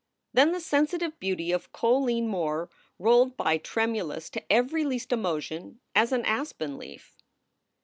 [0.33, 6.11] Then the sensitive beauty of Colleen Moore rolled by tremulous to every least emotion as
[6.11, 7.15] an aspen leaf.